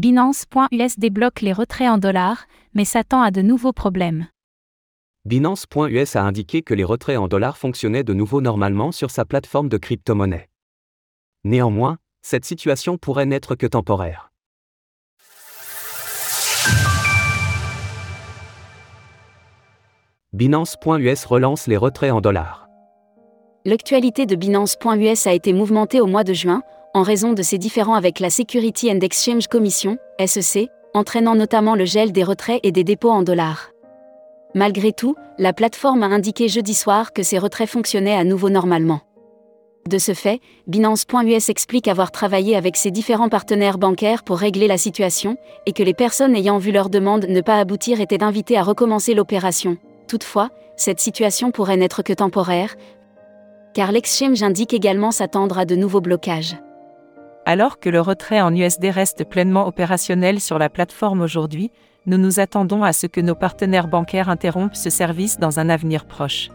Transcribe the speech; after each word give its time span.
Binance.us 0.00 0.98
débloque 0.98 1.42
les 1.42 1.52
retraits 1.52 1.90
en 1.90 1.98
dollars, 1.98 2.46
mais 2.72 2.86
s'attend 2.86 3.20
à 3.20 3.30
de 3.30 3.42
nouveaux 3.42 3.74
problèmes. 3.74 4.28
Binance.us 5.26 6.16
a 6.16 6.22
indiqué 6.22 6.62
que 6.62 6.72
les 6.72 6.84
retraits 6.84 7.18
en 7.18 7.28
dollars 7.28 7.58
fonctionnaient 7.58 8.02
de 8.02 8.14
nouveau 8.14 8.40
normalement 8.40 8.92
sur 8.92 9.10
sa 9.10 9.26
plateforme 9.26 9.68
de 9.68 9.76
crypto-monnaie. 9.76 10.48
Néanmoins, 11.44 11.98
cette 12.22 12.46
situation 12.46 12.96
pourrait 12.96 13.26
n'être 13.26 13.56
que 13.56 13.66
temporaire. 13.66 14.32
Binance.us 20.32 21.26
relance 21.26 21.66
les 21.66 21.76
retraits 21.76 22.12
en 22.12 22.22
dollars. 22.22 22.70
L'actualité 23.66 24.24
de 24.24 24.34
Binance.us 24.34 25.26
a 25.26 25.34
été 25.34 25.52
mouvementée 25.52 26.00
au 26.00 26.06
mois 26.06 26.24
de 26.24 26.32
juin, 26.32 26.62
en 26.92 27.02
raison 27.02 27.32
de 27.32 27.42
ses 27.42 27.58
différends 27.58 27.94
avec 27.94 28.18
la 28.18 28.30
Security 28.30 28.90
and 28.90 29.00
Exchange 29.00 29.46
Commission, 29.46 29.96
SEC, 30.24 30.68
entraînant 30.92 31.36
notamment 31.36 31.76
le 31.76 31.84
gel 31.84 32.10
des 32.10 32.24
retraits 32.24 32.60
et 32.64 32.72
des 32.72 32.84
dépôts 32.84 33.10
en 33.10 33.22
dollars. 33.22 33.70
Malgré 34.54 34.92
tout, 34.92 35.14
la 35.38 35.52
plateforme 35.52 36.02
a 36.02 36.06
indiqué 36.06 36.48
jeudi 36.48 36.74
soir 36.74 37.12
que 37.12 37.22
ces 37.22 37.38
retraits 37.38 37.68
fonctionnaient 37.68 38.16
à 38.16 38.24
nouveau 38.24 38.50
normalement. 38.50 39.00
De 39.88 39.98
ce 39.98 40.12
fait, 40.12 40.40
Binance.us 40.66 41.48
explique 41.48 41.88
avoir 41.88 42.10
travaillé 42.10 42.56
avec 42.56 42.76
ses 42.76 42.90
différents 42.90 43.28
partenaires 43.28 43.78
bancaires 43.78 44.24
pour 44.24 44.38
régler 44.38 44.66
la 44.66 44.76
situation, 44.76 45.36
et 45.66 45.72
que 45.72 45.84
les 45.84 45.94
personnes 45.94 46.34
ayant 46.34 46.58
vu 46.58 46.72
leur 46.72 46.90
demande 46.90 47.26
ne 47.28 47.40
pas 47.40 47.58
aboutir 47.58 48.00
étaient 48.00 48.24
invitées 48.24 48.58
à 48.58 48.62
recommencer 48.62 49.14
l'opération. 49.14 49.78
Toutefois, 50.08 50.50
cette 50.76 51.00
situation 51.00 51.52
pourrait 51.52 51.76
n'être 51.76 52.02
que 52.02 52.12
temporaire, 52.12 52.74
car 53.74 53.92
l'exchange 53.92 54.42
indique 54.42 54.74
également 54.74 55.12
s'attendre 55.12 55.58
à 55.58 55.64
de 55.64 55.76
nouveaux 55.76 56.00
blocages. 56.00 56.56
Alors 57.46 57.80
que 57.80 57.88
le 57.88 58.00
retrait 58.00 58.40
en 58.40 58.54
USD 58.54 58.86
reste 58.90 59.24
pleinement 59.24 59.66
opérationnel 59.66 60.40
sur 60.40 60.58
la 60.58 60.68
plateforme 60.68 61.20
aujourd'hui, 61.22 61.70
nous 62.06 62.18
nous 62.18 62.40
attendons 62.40 62.82
à 62.82 62.92
ce 62.92 63.06
que 63.06 63.20
nos 63.20 63.34
partenaires 63.34 63.88
bancaires 63.88 64.28
interrompent 64.28 64.76
ce 64.76 64.90
service 64.90 65.38
dans 65.38 65.58
un 65.58 65.68
avenir 65.68 66.06
proche. 66.06 66.50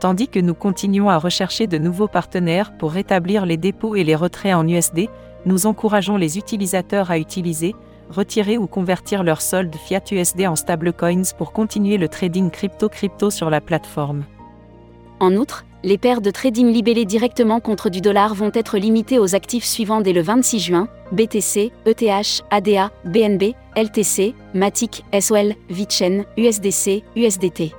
Tandis 0.00 0.28
que 0.28 0.40
nous 0.40 0.54
continuons 0.54 1.08
à 1.08 1.18
rechercher 1.18 1.66
de 1.66 1.78
nouveaux 1.78 2.08
partenaires 2.08 2.76
pour 2.76 2.92
rétablir 2.92 3.46
les 3.46 3.56
dépôts 3.56 3.96
et 3.96 4.04
les 4.04 4.14
retraits 4.14 4.54
en 4.54 4.68
USD, 4.68 5.08
nous 5.46 5.66
encourageons 5.66 6.16
les 6.16 6.36
utilisateurs 6.36 7.10
à 7.10 7.18
utiliser, 7.18 7.74
retirer 8.10 8.58
ou 8.58 8.66
convertir 8.66 9.24
leur 9.24 9.40
solde 9.40 9.74
fiat 9.74 10.02
USD 10.10 10.46
en 10.46 10.56
stablecoins 10.56 11.32
pour 11.38 11.52
continuer 11.52 11.96
le 11.96 12.08
trading 12.08 12.50
crypto-crypto 12.50 13.30
sur 13.30 13.48
la 13.48 13.60
plateforme. 13.60 14.24
En 15.18 15.34
outre, 15.34 15.64
les 15.86 15.98
paires 15.98 16.20
de 16.20 16.32
trading 16.32 16.72
libellées 16.72 17.04
directement 17.04 17.60
contre 17.60 17.90
du 17.90 18.00
dollar 18.00 18.34
vont 18.34 18.50
être 18.52 18.76
limitées 18.76 19.20
aux 19.20 19.36
actifs 19.36 19.64
suivants 19.64 20.00
dès 20.00 20.12
le 20.12 20.20
26 20.20 20.58
juin 20.58 20.88
BTC, 21.12 21.70
ETH, 21.86 22.42
ADA, 22.50 22.90
BNB, 23.04 23.54
LTC, 23.76 24.34
Matic, 24.52 25.04
SOL, 25.18 25.54
VeChain, 25.70 26.24
USDC, 26.36 27.04
USDT. 27.14 27.72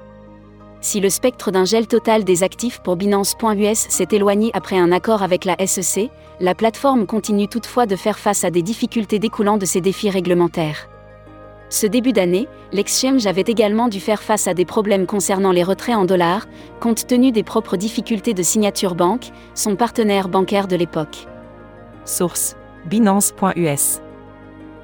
Si 0.79 1.01
le 1.01 1.09
spectre 1.09 1.51
d'un 1.51 1.65
gel 1.65 1.85
total 1.85 2.23
des 2.23 2.43
actifs 2.43 2.79
pour 2.79 2.95
Binance.us 2.95 3.87
s'est 3.89 4.07
éloigné 4.11 4.51
après 4.53 4.77
un 4.77 4.93
accord 4.93 5.21
avec 5.21 5.43
la 5.43 5.57
SEC, 5.67 6.09
la 6.39 6.55
plateforme 6.55 7.07
continue 7.07 7.49
toutefois 7.49 7.87
de 7.87 7.97
faire 7.97 8.19
face 8.19 8.45
à 8.45 8.51
des 8.51 8.61
difficultés 8.61 9.19
découlant 9.19 9.57
de 9.57 9.65
ces 9.65 9.81
défis 9.81 10.09
réglementaires. 10.09 10.87
Ce 11.69 11.85
début 11.85 12.13
d'année, 12.13 12.47
l'exchange 12.71 13.27
avait 13.27 13.41
également 13.41 13.89
dû 13.89 13.99
faire 13.99 14.23
face 14.23 14.47
à 14.47 14.53
des 14.53 14.65
problèmes 14.65 15.05
concernant 15.05 15.51
les 15.51 15.63
retraits 15.63 15.97
en 15.97 16.05
dollars, 16.05 16.47
compte 16.79 17.07
tenu 17.07 17.31
des 17.31 17.43
propres 17.43 17.75
difficultés 17.75 18.33
de 18.33 18.43
Signature 18.43 18.95
Bank, 18.95 19.31
son 19.53 19.75
partenaire 19.75 20.29
bancaire 20.29 20.67
de 20.67 20.77
l'époque. 20.77 21.27
Source 22.05 22.55
Binance.us. 22.85 23.99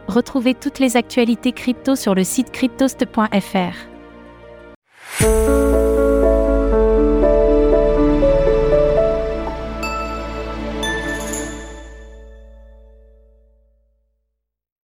Retrouvez 0.07 0.53
toutes 0.53 0.79
les 0.79 0.97
actualités 0.97 1.53
crypto 1.53 1.95
sur 1.95 2.13
le 2.15 2.25
site 2.25 2.51
cryptost.fr. 2.51 3.93